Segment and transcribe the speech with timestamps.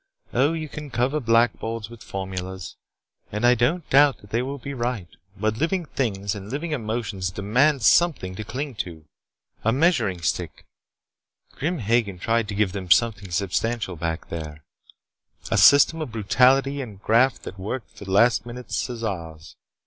[0.33, 2.75] "Oh, you can cover blackboards with formulas,
[3.31, 5.07] and I don't doubt that they will be right.
[5.37, 9.05] But living things and living emotions demand something to cling to.
[9.63, 10.65] A measuring stick.
[11.51, 14.63] Grim Hagen tried to give them something substantial back there:
[15.51, 19.55] A system of brutality and graft that worked for the last minute Caesars.